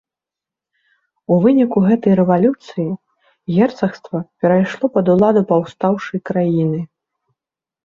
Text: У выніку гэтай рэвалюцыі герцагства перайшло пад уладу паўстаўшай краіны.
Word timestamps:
У 1.35 1.35
выніку 1.43 1.83
гэтай 1.87 2.13
рэвалюцыі 2.21 2.87
герцагства 3.59 4.17
перайшло 4.41 4.85
пад 4.99 5.05
уладу 5.17 5.47
паўстаўшай 5.55 6.19
краіны. 6.33 6.81